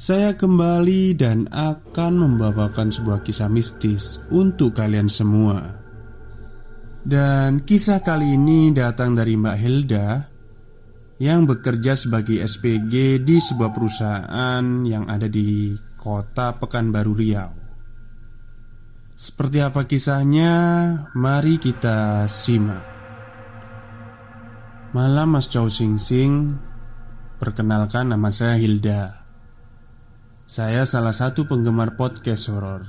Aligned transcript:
saya 0.00 0.32
kembali 0.32 1.12
dan 1.12 1.44
akan 1.52 2.12
membawakan 2.24 2.88
sebuah 2.88 3.20
kisah 3.20 3.52
mistis 3.52 4.24
untuk 4.32 4.72
kalian 4.80 5.12
semua. 5.12 5.76
Dan 7.04 7.60
kisah 7.68 8.00
kali 8.00 8.32
ini 8.32 8.72
datang 8.72 9.12
dari 9.12 9.36
Mbak 9.36 9.56
Hilda 9.60 10.08
yang 11.20 11.44
bekerja 11.44 12.00
sebagai 12.00 12.40
SPG 12.40 13.20
di 13.20 13.36
sebuah 13.44 13.68
perusahaan 13.76 14.64
yang 14.88 15.04
ada 15.04 15.28
di 15.28 15.76
kota 16.00 16.56
Pekanbaru 16.56 17.12
Riau. 17.12 17.52
Seperti 19.12 19.60
apa 19.60 19.84
kisahnya? 19.84 20.52
Mari 21.12 21.60
kita 21.60 22.24
simak. 22.24 22.88
Malam 24.96 25.36
Mas 25.36 25.46
Chow 25.52 25.68
Sing 25.68 26.00
Sing 26.00 26.56
Perkenalkan 27.38 28.10
nama 28.10 28.26
saya 28.34 28.58
Hilda 28.58 29.19
saya 30.50 30.82
salah 30.82 31.14
satu 31.14 31.46
penggemar 31.46 31.94
podcast 31.94 32.50
horor. 32.50 32.82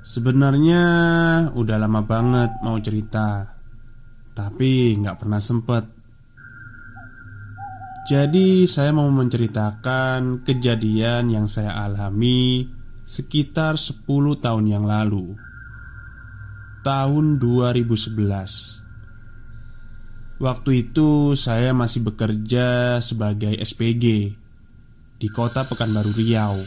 Sebenarnya 0.00 0.84
udah 1.52 1.76
lama 1.76 2.00
banget 2.08 2.56
mau 2.64 2.80
cerita, 2.80 3.52
tapi 4.32 4.96
nggak 4.96 5.20
pernah 5.20 5.44
sempet. 5.44 5.84
Jadi 8.08 8.64
saya 8.64 8.96
mau 8.96 9.12
menceritakan 9.12 10.40
kejadian 10.40 11.36
yang 11.36 11.44
saya 11.44 11.76
alami 11.84 12.64
sekitar 13.04 13.76
10 13.76 14.00
tahun 14.40 14.72
yang 14.72 14.88
lalu. 14.88 15.36
Tahun 16.80 17.36
2011. 17.44 20.40
Waktu 20.40 20.70
itu 20.80 21.36
saya 21.36 21.76
masih 21.76 22.08
bekerja 22.08 22.96
sebagai 23.04 23.52
SPG 23.52 24.40
di 25.22 25.30
kota 25.30 25.62
Pekanbaru 25.62 26.10
Riau. 26.10 26.58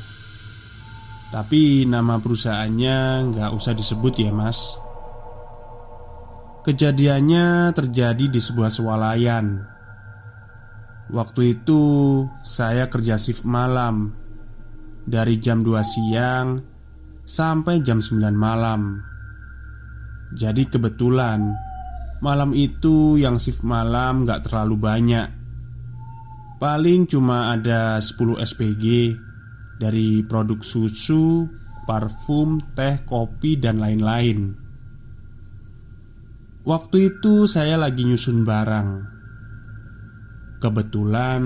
Tapi 1.28 1.84
nama 1.84 2.16
perusahaannya 2.24 3.28
nggak 3.36 3.52
usah 3.52 3.76
disebut 3.76 4.24
ya 4.24 4.32
mas. 4.32 4.80
Kejadiannya 6.64 7.76
terjadi 7.76 8.32
di 8.32 8.40
sebuah 8.40 8.72
swalayan. 8.72 9.68
Waktu 11.12 11.60
itu 11.60 11.84
saya 12.42 12.90
kerja 12.90 13.22
shift 13.22 13.46
malam 13.46 14.10
Dari 15.06 15.38
jam 15.38 15.62
2 15.62 15.78
siang 15.86 16.58
sampai 17.22 17.86
jam 17.86 18.02
9 18.02 18.34
malam. 18.34 19.04
Jadi 20.34 20.66
kebetulan 20.66 21.54
Malam 22.24 22.56
itu 22.58 23.20
yang 23.20 23.38
shift 23.38 23.62
malam 23.68 24.26
gak 24.26 24.50
terlalu 24.50 24.80
banyak 24.80 25.35
Paling 26.56 27.04
cuma 27.12 27.52
ada 27.52 28.00
10 28.00 28.40
SPG 28.40 29.12
Dari 29.76 30.24
produk 30.24 30.64
susu, 30.64 31.52
parfum, 31.84 32.64
teh, 32.72 33.04
kopi, 33.04 33.60
dan 33.60 33.84
lain-lain. 33.84 34.56
Waktu 36.64 37.12
itu 37.12 37.44
saya 37.46 37.76
lagi 37.76 38.08
nyusun 38.08 38.48
barang. 38.48 38.90
Kebetulan 40.64 41.42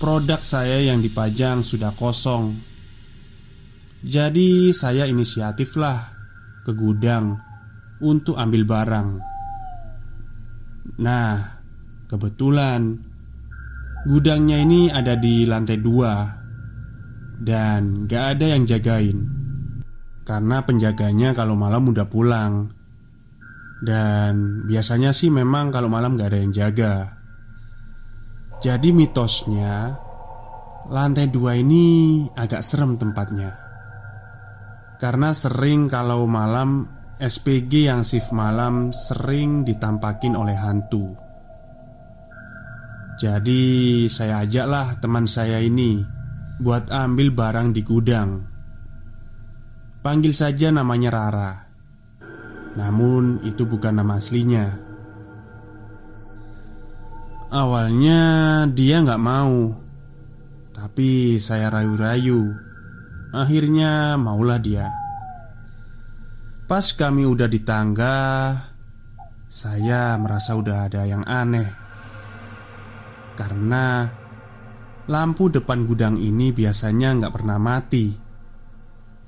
Produk 0.00 0.40
saya 0.40 0.80
yang 0.80 1.04
dipajang 1.04 1.60
sudah 1.60 1.92
kosong. 1.92 2.56
Jadi 4.00 4.72
saya 4.72 5.04
inisiatif 5.08 5.76
lah 5.76 6.00
Ke 6.64 6.72
gudang 6.72 7.36
Untuk 8.00 8.40
ambil 8.40 8.64
barang. 8.64 9.08
Nah 11.04 11.32
Kebetulan 12.08 13.15
Gudangnya 14.06 14.62
ini 14.62 14.86
ada 14.86 15.18
di 15.18 15.42
lantai 15.42 15.82
dua. 15.82 16.14
Dan 17.42 18.06
gak 18.06 18.38
ada 18.38 18.46
yang 18.54 18.62
jagain. 18.62 19.18
Karena 20.22 20.62
penjaganya 20.62 21.34
kalau 21.34 21.58
malam 21.58 21.90
udah 21.90 22.06
pulang. 22.06 22.70
Dan 23.82 24.62
biasanya 24.70 25.10
sih 25.10 25.26
memang 25.26 25.74
kalau 25.74 25.90
malam 25.90 26.14
gak 26.14 26.30
ada 26.30 26.38
yang 26.38 26.54
jaga. 26.54 26.94
Jadi 28.62 28.94
mitosnya 28.94 30.06
Lantai 30.86 31.26
dua 31.26 31.58
ini 31.58 32.22
agak 32.38 32.62
serem 32.62 32.94
tempatnya. 32.94 33.58
Karena 35.02 35.34
sering 35.34 35.90
kalau 35.90 36.30
malam 36.30 36.86
SPG 37.18 37.90
yang 37.90 38.06
shift 38.06 38.30
malam 38.30 38.94
sering 38.94 39.66
ditampakin 39.66 40.38
oleh 40.38 40.54
hantu 40.54 41.25
jadi 43.16 43.64
saya 44.12 44.44
ajaklah 44.44 45.00
teman 45.00 45.24
saya 45.24 45.64
ini 45.64 46.04
Buat 46.56 46.88
ambil 46.88 47.36
barang 47.36 47.76
di 47.76 47.84
gudang. 47.84 48.40
Panggil 50.00 50.32
saja 50.32 50.72
namanya 50.72 51.12
Rara. 51.12 51.52
Namun 52.80 53.44
itu 53.44 53.68
bukan 53.68 54.00
nama 54.00 54.16
aslinya. 54.16 54.64
Awalnya 57.52 58.20
dia 58.72 59.04
nggak 59.04 59.20
mau. 59.20 59.68
Tapi 60.72 61.36
saya 61.36 61.68
rayu-rayu. 61.68 62.56
Akhirnya 63.36 64.16
maulah 64.16 64.56
dia. 64.56 64.88
Pas 66.64 66.88
kami 66.96 67.22
udah 67.22 67.46
di 67.46 67.62
tangga 67.62 68.18
Saya 69.46 70.18
merasa 70.18 70.58
udah 70.58 70.90
ada 70.90 71.06
yang 71.06 71.22
aneh 71.22 71.85
karena 73.36 74.08
lampu 75.06 75.52
depan 75.52 75.84
gudang 75.86 76.16
ini 76.16 76.50
biasanya 76.50 77.20
nggak 77.20 77.34
pernah 77.36 77.60
mati. 77.60 78.10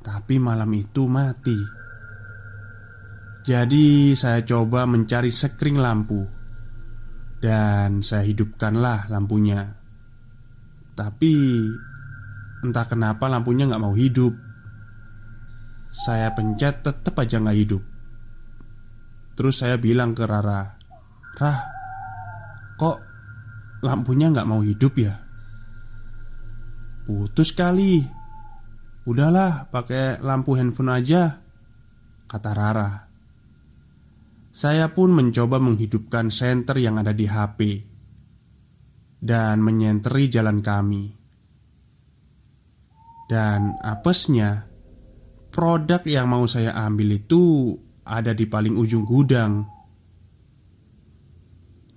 Tapi 0.02 0.34
malam 0.40 0.72
itu 0.72 1.04
mati. 1.04 1.58
Jadi 3.44 4.16
saya 4.16 4.40
coba 4.42 4.88
mencari 4.88 5.28
sekring 5.28 5.76
lampu. 5.76 6.24
Dan 7.38 8.02
saya 8.02 8.26
hidupkanlah 8.26 9.12
lampunya. 9.12 9.62
Tapi 10.98 11.34
Entah 12.58 12.86
kenapa 12.90 13.30
lampunya 13.30 13.70
nggak 13.70 13.82
mau 13.82 13.94
hidup. 13.94 14.34
Saya 15.94 16.34
pencet 16.34 16.82
tetap 16.82 17.14
aja 17.22 17.38
nggak 17.38 17.58
hidup. 17.58 17.82
Terus 19.38 19.62
saya 19.62 19.78
bilang 19.78 20.18
ke 20.18 20.26
Rara 20.26 20.74
Rah 21.38 21.60
Kok 22.74 22.98
lampunya 23.82 24.30
nggak 24.30 24.48
mau 24.48 24.62
hidup 24.62 24.94
ya? 24.98 25.14
Putus 27.08 27.56
kali. 27.56 28.04
Udahlah 29.08 29.72
pakai 29.72 30.20
lampu 30.20 30.52
handphone 30.52 30.92
aja 30.92 31.40
Kata 32.28 32.52
Rara. 32.52 32.90
Saya 34.52 34.92
pun 34.92 35.16
mencoba 35.16 35.56
menghidupkan 35.56 36.28
senter 36.28 36.76
yang 36.76 37.00
ada 37.00 37.16
di 37.16 37.24
HP 37.24 37.88
Dan 39.16 39.64
menyenteri 39.64 40.28
jalan 40.28 40.60
kami. 40.60 41.08
Dan 43.28 43.80
apesnya 43.80 44.68
Produk 45.48 46.04
yang 46.04 46.28
mau 46.28 46.44
saya 46.44 46.70
ambil 46.86 47.18
itu 47.18 47.72
ada 48.04 48.30
di 48.30 48.46
paling 48.46 48.76
ujung 48.76 49.02
gudang 49.02 49.77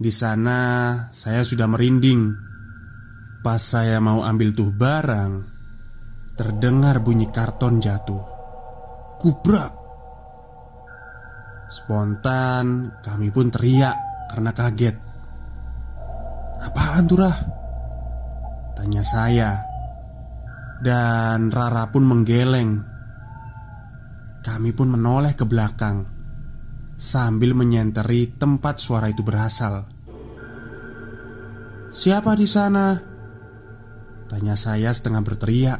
di 0.02 0.10
sana 0.10 0.60
saya 1.14 1.46
sudah 1.46 1.70
merinding. 1.70 2.50
Pas 3.46 3.62
saya 3.62 4.02
mau 4.02 4.26
ambil 4.26 4.54
tuh 4.54 4.74
barang 4.74 5.52
Terdengar 6.42 7.04
bunyi 7.06 7.30
karton 7.30 7.78
jatuh. 7.78 8.24
Kubrak. 9.22 9.74
Spontan 11.70 12.98
kami 13.04 13.30
pun 13.30 13.54
teriak 13.54 13.94
karena 14.32 14.50
kaget. 14.50 14.98
Apaan 16.66 17.06
tuh 17.06 17.22
Rah? 17.22 17.38
Tanya 18.74 19.04
saya. 19.06 19.60
Dan 20.82 21.54
Rara 21.54 21.94
pun 21.94 22.10
menggeleng. 22.10 22.82
Kami 24.42 24.74
pun 24.74 24.98
menoleh 24.98 25.38
ke 25.38 25.46
belakang 25.46 26.10
sambil 26.98 27.54
menyenteri 27.54 28.34
tempat 28.34 28.82
suara 28.82 29.06
itu 29.14 29.22
berasal. 29.22 29.91
"Siapa 31.92 32.34
di 32.34 32.48
sana?" 32.48 32.98
tanya 34.32 34.56
saya 34.56 34.96
setengah 34.96 35.22
berteriak. 35.22 35.80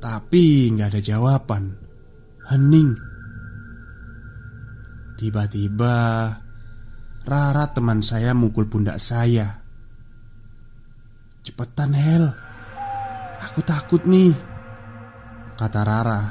Tapi 0.00 0.72
nggak 0.72 0.88
ada 0.88 1.00
jawaban. 1.04 1.76
Hening. 2.48 3.14
Tiba-tiba 5.14 5.96
Rara 7.24 7.64
teman 7.72 8.04
saya 8.04 8.36
mukul 8.36 8.68
pundak 8.68 9.00
saya 9.00 9.62
Cepetan 11.40 11.96
Hel 11.96 12.28
Aku 13.48 13.64
takut 13.64 14.04
nih 14.04 14.36
Kata 15.56 15.80
Rara 15.80 16.22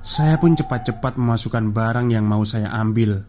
Saya 0.00 0.40
pun 0.40 0.56
cepat-cepat 0.56 1.20
memasukkan 1.20 1.68
barang 1.74 2.08
yang 2.08 2.24
mau 2.24 2.46
saya 2.48 2.72
ambil 2.80 3.20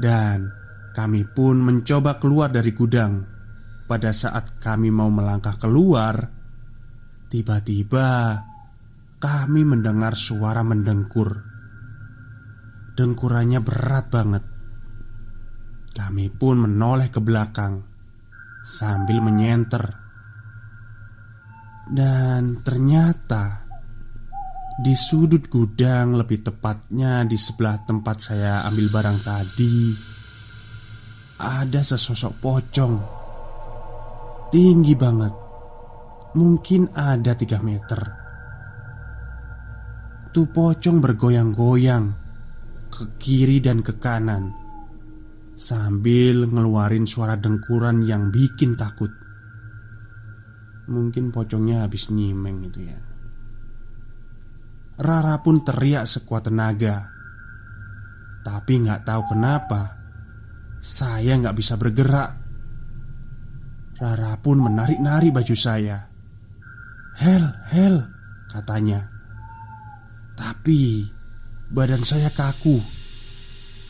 Dan 0.00 0.50
kami 0.96 1.28
pun 1.28 1.60
mencoba 1.60 2.16
keluar 2.16 2.48
dari 2.48 2.72
gudang. 2.72 3.20
Pada 3.84 4.16
saat 4.16 4.56
kami 4.56 4.88
mau 4.88 5.12
melangkah 5.12 5.54
keluar 5.60 6.36
Tiba-tiba 7.26 8.38
kami 9.18 9.66
mendengar 9.66 10.14
suara 10.14 10.62
mendengkur. 10.62 11.42
Dengkurannya 12.94 13.60
berat 13.60 14.06
banget. 14.08 14.44
Kami 15.90 16.30
pun 16.30 16.64
menoleh 16.64 17.10
ke 17.10 17.18
belakang 17.18 17.82
Sambil 18.62 19.18
menyenter. 19.18 19.84
Dan 21.90 22.62
ternyata 22.62 23.66
Di 24.80 24.94
sudut 24.94 25.50
gudang 25.50 26.14
lebih 26.14 26.46
tepatnya 26.46 27.26
di 27.26 27.34
sebelah 27.34 27.82
tempat 27.82 28.16
saya 28.22 28.62
ambil 28.70 28.86
barang 28.92 29.18
tadi 29.24 29.76
Ada 31.36 31.84
sesosok 31.84 32.32
pocong. 32.40 32.94
Tinggi 34.48 34.94
banget. 34.96 35.34
Mungkin 36.36 36.92
ada 36.96 37.32
tiga 37.36 37.60
meter. 37.60 38.00
Tuh 40.32 40.48
pocong 40.48 41.00
bergoyang-goyang 41.00 42.04
ke 42.92 43.04
kiri 43.20 43.60
dan 43.60 43.80
ke 43.80 43.96
kanan 43.96 44.66
Sambil 45.56 46.44
ngeluarin 46.44 47.08
suara 47.08 47.32
dengkuran 47.40 48.04
yang 48.04 48.28
bikin 48.28 48.76
takut. 48.76 49.08
Mungkin 50.92 51.32
pocongnya 51.32 51.88
habis 51.88 52.12
nyimeng 52.12 52.60
itu 52.60 52.84
ya. 52.84 53.00
Rara 55.00 55.40
pun 55.40 55.60
teriak 55.60 56.08
sekuat 56.08 56.48
tenaga 56.48 57.04
Tapi 58.40 58.80
nggak 58.80 59.04
tahu 59.04 59.22
kenapa 59.28 60.05
Saya 60.86 61.34
nggak 61.34 61.58
bisa 61.58 61.74
bergerak. 61.74 62.30
Rara 63.98 64.38
pun 64.38 64.62
menarik-narik 64.62 65.34
baju 65.34 65.56
saya. 65.58 66.06
Hel, 67.18 67.42
Hel, 67.74 68.06
katanya. 68.46 69.10
Tapi 70.38 71.10
Badan 71.66 72.06
saya 72.06 72.30
kaku 72.30 72.78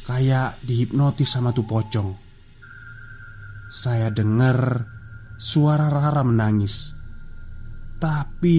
Kayak 0.07 0.63
dihipnotis 0.63 1.27
sama 1.27 1.51
tuh 1.51 1.67
pocong. 1.67 2.15
Saya 3.67 4.07
dengar 4.15 4.87
suara 5.35 5.91
Rara 5.91 6.23
menangis. 6.23 6.95
Tapi 7.99 8.59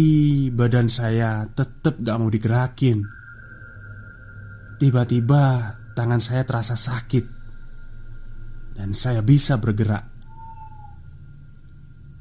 badan 0.52 0.92
saya 0.92 1.48
tetap 1.48 2.04
gak 2.04 2.20
mau 2.20 2.28
digerakin. 2.28 3.00
Tiba-tiba 4.76 5.72
tangan 5.96 6.20
saya 6.20 6.44
terasa 6.44 6.76
sakit 6.76 7.37
Dan 8.78 8.94
saya 8.94 9.26
bisa 9.26 9.58
bergerak. 9.58 10.06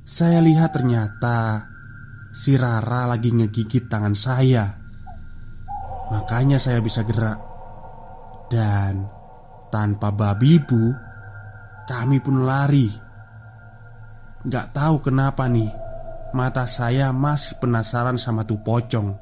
Saya 0.06 0.40
lihat 0.40 0.72
ternyata 0.72 1.68
Si 2.36 2.52
Rara 2.52 3.08
lagi 3.08 3.32
ngegigit 3.32 3.88
tangan 3.88 4.12
saya. 4.12 4.64
Makanya 6.12 6.60
saya 6.60 6.80
bisa 6.84 7.04
gerak. 7.04 7.40
Dan 8.52 9.08
tanpa 9.72 10.12
babi 10.12 10.60
bu 10.60 10.92
Kami 11.88 12.20
pun 12.20 12.44
lari. 12.44 12.92
Gak 14.46 14.76
tahu 14.76 15.00
kenapa 15.00 15.48
nih 15.48 15.72
Mata 16.36 16.68
saya 16.68 17.08
masih 17.16 17.56
penasaran 17.56 18.20
sama 18.20 18.44
tuh 18.44 18.60
pocong. 18.60 19.16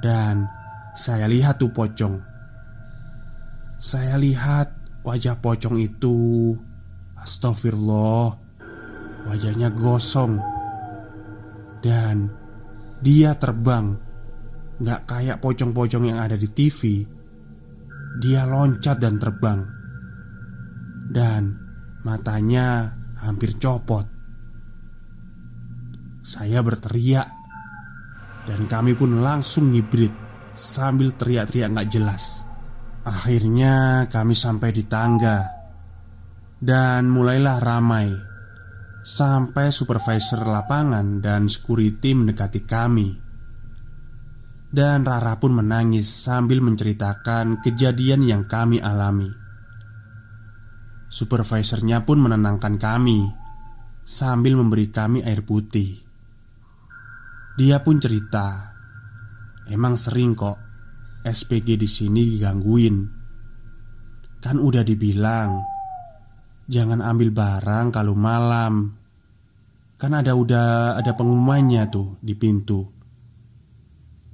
Dan 0.00 0.48
saya 0.96 1.28
lihat 1.28 1.60
tuh 1.60 1.68
pocong. 1.68 2.16
Saya 3.76 4.16
lihat 4.16 4.72
wajah 5.04 5.36
pocong 5.38 5.76
itu 5.78 6.56
Astagfirullah 7.14 8.44
Wajahnya 9.24 9.72
gosong. 9.72 10.36
Dan 11.80 12.28
dia 13.00 13.32
terbang. 13.36 13.96
Gak 14.74 15.08
kayak 15.08 15.38
pocong-pocong 15.38 16.10
yang 16.10 16.18
ada 16.18 16.34
di 16.34 16.50
TV 16.50 17.06
Dia 18.20 18.44
loncat 18.44 19.00
dan 19.00 19.16
terbang. 19.16 19.60
Dan 21.08 21.42
matanya 22.04 22.92
hampir 23.24 23.56
copot. 23.56 24.04
Saya 26.20 26.60
berteriak. 26.60 27.28
Dan 28.44 28.68
kami 28.68 28.92
pun 28.92 29.24
langsung 29.24 29.72
ngibrit 29.72 30.12
Sambil 30.52 31.16
teriak-teriak 31.16 31.72
gak 31.72 31.88
jelas 31.88 32.44
Akhirnya 33.04 34.08
kami 34.08 34.32
sampai 34.32 34.72
di 34.72 34.88
tangga 34.88 35.44
Dan 36.56 37.12
mulailah 37.12 37.60
ramai 37.60 38.08
Sampai 39.04 39.68
supervisor 39.68 40.48
lapangan 40.48 41.20
dan 41.20 41.52
security 41.52 42.16
mendekati 42.16 42.64
kami 42.64 43.24
dan 44.74 45.06
Rara 45.06 45.38
pun 45.38 45.54
menangis 45.54 46.10
sambil 46.10 46.58
menceritakan 46.58 47.62
kejadian 47.62 48.26
yang 48.26 48.42
kami 48.50 48.82
alami. 48.82 49.30
Supervisornya 51.06 52.02
pun 52.02 52.18
menenangkan 52.18 52.74
kami 52.74 53.22
sambil 54.02 54.58
memberi 54.58 54.90
kami 54.90 55.22
air 55.22 55.46
putih. 55.46 56.02
Dia 57.54 57.86
pun 57.86 58.02
cerita, 58.02 58.74
emang 59.70 59.94
sering 59.94 60.34
kok 60.34 60.58
SPG 61.24 61.80
di 61.80 61.88
sini 61.88 62.28
digangguin. 62.36 62.96
Kan 64.44 64.60
udah 64.60 64.84
dibilang, 64.84 65.64
jangan 66.68 67.00
ambil 67.00 67.32
barang 67.32 67.86
kalau 67.96 68.12
malam. 68.12 68.92
Kan 69.96 70.12
ada 70.12 70.36
udah 70.36 71.00
ada 71.00 71.16
pengumumannya 71.16 71.88
tuh 71.88 72.20
di 72.20 72.36
pintu. 72.36 72.94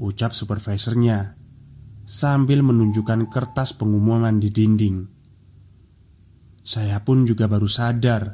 Ucap 0.01 0.33
supervisornya 0.33 1.37
Sambil 2.09 2.65
menunjukkan 2.65 3.29
kertas 3.29 3.77
pengumuman 3.77 4.41
di 4.41 4.49
dinding 4.49 5.05
Saya 6.65 7.05
pun 7.05 7.29
juga 7.29 7.45
baru 7.45 7.69
sadar 7.69 8.33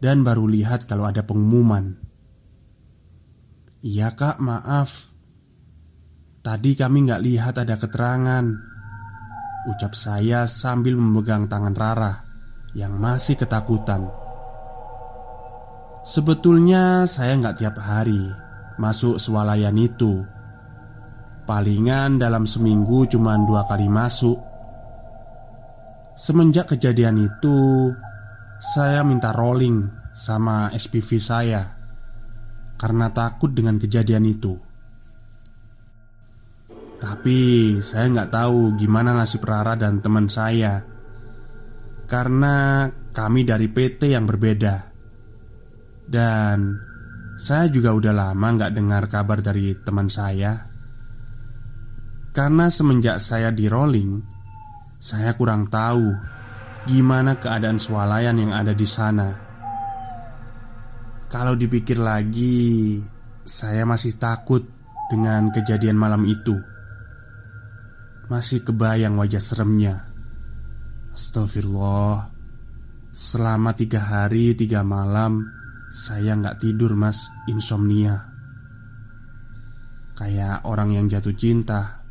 Dan 0.00 0.24
baru 0.24 0.48
lihat 0.48 0.88
kalau 0.88 1.04
ada 1.04 1.28
pengumuman 1.28 1.92
Iya 3.84 4.16
kak 4.16 4.40
maaf 4.40 5.11
Tadi 6.42 6.74
kami 6.74 7.06
nggak 7.06 7.22
lihat 7.22 7.54
ada 7.62 7.78
keterangan. 7.78 8.42
Ucap 9.70 9.94
saya 9.94 10.42
sambil 10.50 10.98
memegang 10.98 11.46
tangan 11.46 11.70
Rara 11.70 12.18
Yang 12.74 12.94
masih 12.98 13.34
ketakutan. 13.38 14.10
Sebetulnya 16.02 17.06
saya 17.06 17.38
nggak 17.38 17.62
tiap 17.62 17.78
hari 17.78 18.26
Masuk 18.74 19.22
swalayan 19.22 19.78
itu. 19.78 20.26
Palingan 21.46 22.18
dalam 22.18 22.50
seminggu 22.50 23.06
cuma 23.06 23.38
dua 23.38 23.62
kali 23.70 23.86
masuk. 23.86 24.42
Semenjak 26.18 26.74
kejadian 26.74 27.22
itu 27.22 27.94
Saya 28.58 29.06
minta 29.06 29.30
rolling 29.30 30.10
sama 30.10 30.74
SPV 30.74 31.22
saya 31.22 31.62
Karena 32.74 33.14
takut 33.14 33.54
dengan 33.54 33.78
kejadian 33.78 34.26
itu 34.26 34.71
Tapi 37.02 37.40
saya 37.82 38.06
nggak 38.06 38.30
tahu 38.30 38.78
gimana 38.78 39.10
nasib 39.10 39.42
Rara 39.42 39.74
dan 39.74 39.98
teman 39.98 40.30
saya 40.30 40.86
Karena 42.06 42.86
kami 43.10 43.42
dari 43.42 43.66
PT 43.66 44.14
yang 44.14 44.22
berbeda 44.22 44.76
Dan 46.06 46.78
saya 47.34 47.66
juga 47.66 47.90
udah 47.90 48.14
lama 48.14 48.46
nggak 48.54 48.70
dengar 48.70 49.10
kabar 49.10 49.42
dari 49.42 49.74
teman 49.82 50.06
saya 50.06 50.72
karena 52.32 52.72
semenjak 52.72 53.20
saya 53.20 53.52
di 53.52 53.68
rolling, 53.68 54.16
saya 54.96 55.36
kurang 55.36 55.68
tahu 55.68 56.16
gimana 56.88 57.36
keadaan 57.36 57.76
swalayan 57.76 58.40
yang 58.40 58.56
ada 58.56 58.72
di 58.72 58.88
sana. 58.88 59.36
Kalau 61.28 61.52
dipikir 61.52 62.00
lagi, 62.00 63.04
saya 63.44 63.84
masih 63.84 64.16
takut 64.16 64.64
dengan 65.12 65.52
kejadian 65.52 66.00
malam 66.00 66.24
itu. 66.24 66.56
Masih 68.30 68.62
kebayang 68.62 69.18
wajah 69.18 69.42
seremnya. 69.42 70.12
Astagfirullah. 71.10 72.30
Selama 73.12 73.76
tiga 73.76 74.00
hari 74.00 74.56
tiga 74.56 74.80
malam 74.80 75.44
Saya 75.92 76.32
nggak 76.38 76.62
tidur 76.62 76.96
mas. 76.96 77.28
Insomnia. 77.50 78.32
Kayak 80.16 80.64
orang 80.64 80.94
yang 80.94 81.06
jatuh 81.10 81.34
cinta. 81.36 82.04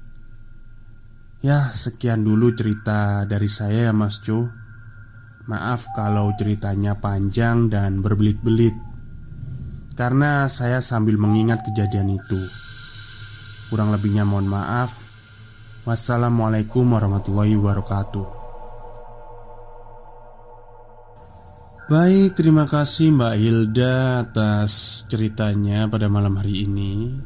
Ya, 1.42 1.74
sekian 1.74 2.22
dulu 2.22 2.54
cerita 2.54 3.26
dari 3.26 3.50
saya 3.50 3.90
ya 3.90 3.94
Mas 3.98 4.22
Jo. 4.22 4.46
Maaf 5.50 5.90
kalau 5.98 6.30
ceritanya 6.38 6.94
panjang 7.02 7.66
dan 7.66 8.06
berbelit-belit. 8.06 8.78
Karena 9.98 10.46
saya 10.46 10.78
sambil 10.86 11.18
mengingat 11.18 11.66
kejadian 11.66 12.14
itu. 12.14 12.42
Kurang 13.74 13.90
lebihnya 13.90 14.22
mohon 14.22 14.46
maaf 14.46 15.11
Wassalamualaikum 15.82 16.94
warahmatullahi 16.94 17.58
wabarakatuh. 17.58 18.28
Baik, 21.90 22.38
terima 22.38 22.70
kasih 22.70 23.10
Mbak 23.10 23.36
Hilda 23.42 24.22
atas 24.22 25.02
ceritanya 25.10 25.90
pada 25.90 26.06
malam 26.06 26.38
hari 26.38 26.70
ini. 26.70 27.18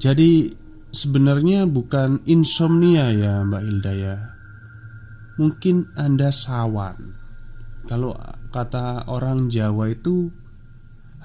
Jadi 0.00 0.48
sebenarnya 0.96 1.68
bukan 1.68 2.24
insomnia 2.24 3.12
ya 3.12 3.44
Mbak 3.44 3.62
Hilda 3.68 3.92
ya. 3.92 4.16
Mungkin 5.36 5.92
Anda 6.00 6.32
sawan. 6.32 7.12
Kalau 7.84 8.16
kata 8.48 9.12
orang 9.12 9.52
Jawa 9.52 9.92
itu 9.92 10.32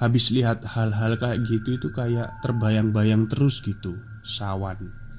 Habis 0.00 0.32
lihat 0.32 0.64
hal-hal 0.64 1.20
kayak 1.20 1.44
gitu 1.44 1.76
itu 1.76 1.88
kayak 1.92 2.40
terbayang-bayang 2.40 3.28
terus 3.28 3.60
gitu 3.60 4.00
Sawan 4.24 5.09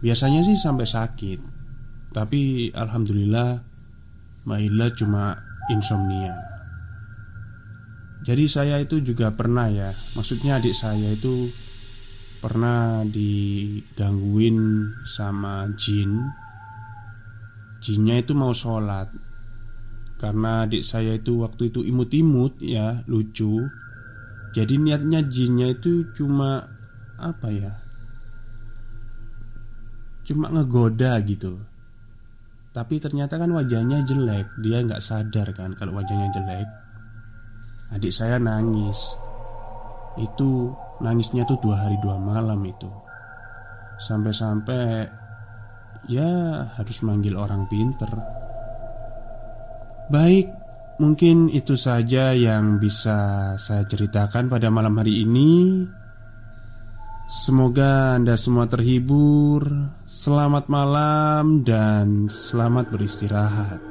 Biasanya 0.00 0.40
sih 0.40 0.56
sampai 0.56 0.88
sakit. 0.88 1.40
Tapi 2.10 2.72
Alhamdulillah 2.72 3.60
Hilda 4.48 4.88
cuma 4.96 5.36
insomnia. 5.70 6.34
Jadi 8.20 8.44
saya 8.50 8.76
itu 8.76 9.00
juga 9.00 9.32
pernah 9.32 9.72
ya 9.72 9.96
Maksudnya 10.12 10.60
adik 10.60 10.76
saya 10.76 11.16
itu 11.16 11.48
pernah 12.40 13.04
digangguin 13.04 14.88
sama 15.04 15.68
jin. 15.76 16.32
Jinnya 17.84 18.24
itu 18.24 18.32
mau 18.32 18.56
sholat. 18.56 19.12
Karena 20.16 20.64
adik 20.68 20.84
saya 20.84 21.16
itu 21.16 21.44
waktu 21.44 21.72
itu 21.72 21.84
imut-imut 21.84 22.60
ya 22.64 23.04
lucu. 23.04 23.68
Jadi 24.56 24.74
niatnya 24.80 25.20
jinnya 25.28 25.70
itu 25.70 26.08
cuma 26.16 26.66
Apa 27.20 27.52
ya 27.52 27.89
Cuma 30.30 30.46
ngegoda 30.46 31.18
gitu. 31.26 31.58
Tapi 32.70 33.02
ternyata 33.02 33.34
kan 33.34 33.50
wajahnya 33.50 34.06
jelek 34.06 34.46
Dia 34.62 34.78
nggak 34.86 35.02
sadar 35.02 35.50
kan 35.50 35.74
kalau 35.74 35.98
wajahnya 35.98 36.30
jelek. 36.30 36.68
Adik 37.90 38.14
saya 38.14 38.38
nangis. 38.38 39.18
Itu 40.14 40.70
Nangisnya 41.00 41.48
tuh 41.48 41.56
dua 41.64 41.88
hari 41.88 41.96
dua 42.04 42.20
malam 42.20 42.60
itu. 42.62 42.86
Sampai-sampai 43.98 45.08
Ya 46.08 46.64
harus 46.78 47.02
manggil 47.02 47.34
orang 47.36 47.66
pinter. 47.66 48.08
Baik 50.12 50.60
Mungkin 51.00 51.48
itu 51.48 51.80
saja 51.80 52.36
yang 52.36 52.76
bisa 52.76 53.56
saya 53.56 53.88
ceritakan 53.88 54.52
pada 54.52 54.68
malam 54.68 55.00
hari 55.00 55.24
ini 55.24 55.80
Semoga 57.30 58.18
Anda 58.18 58.34
semua 58.34 58.66
terhibur. 58.66 59.62
Selamat 60.02 60.66
malam 60.66 61.62
dan 61.62 62.26
selamat 62.26 62.90
beristirahat 62.90 63.89